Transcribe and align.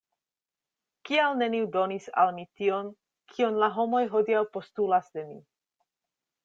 Kial 1.09 1.37
neniu 1.41 1.67
donis 1.75 2.07
al 2.23 2.33
mi 2.39 2.47
tion, 2.61 2.91
kion 3.35 3.63
la 3.65 3.73
homoj 3.79 4.03
hodiaŭ 4.17 4.43
postulas 4.57 5.17
de 5.19 5.29
mi? 5.33 5.41